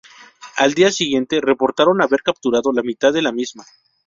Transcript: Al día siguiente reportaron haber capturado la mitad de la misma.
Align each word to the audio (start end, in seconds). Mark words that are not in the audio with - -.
Al 0.57 0.73
día 0.73 0.91
siguiente 0.91 1.39
reportaron 1.41 2.01
haber 2.01 2.23
capturado 2.23 2.73
la 2.73 2.81
mitad 2.81 3.13
de 3.13 3.21
la 3.21 3.31
misma. 3.31 3.63